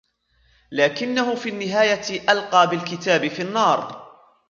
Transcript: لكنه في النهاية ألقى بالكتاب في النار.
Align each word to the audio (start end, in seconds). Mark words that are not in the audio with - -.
لكنه 0.71 1.35
في 1.35 1.49
النهاية 1.49 2.31
ألقى 2.31 2.69
بالكتاب 2.69 3.27
في 3.27 3.41
النار. 3.41 4.07